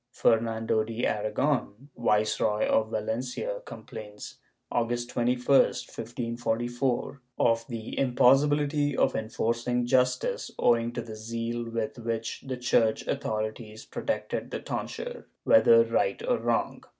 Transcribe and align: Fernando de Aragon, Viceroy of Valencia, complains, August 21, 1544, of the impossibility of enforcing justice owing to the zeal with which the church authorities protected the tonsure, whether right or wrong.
Fernando 0.13 0.83
de 0.83 1.05
Aragon, 1.05 1.89
Viceroy 1.95 2.65
of 2.65 2.89
Valencia, 2.89 3.61
complains, 3.65 4.39
August 4.71 5.11
21, 5.11 5.57
1544, 5.59 7.21
of 7.37 7.67
the 7.67 7.99
impossibility 7.99 8.97
of 8.97 9.15
enforcing 9.15 9.85
justice 9.85 10.49
owing 10.57 10.91
to 10.91 11.03
the 11.03 11.15
zeal 11.15 11.69
with 11.69 11.99
which 11.99 12.43
the 12.47 12.57
church 12.57 13.05
authorities 13.05 13.85
protected 13.85 14.49
the 14.49 14.59
tonsure, 14.59 15.27
whether 15.43 15.83
right 15.83 16.23
or 16.27 16.39
wrong. 16.39 16.83